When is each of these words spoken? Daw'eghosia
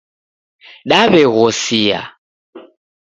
Daw'eghosia 0.89 2.01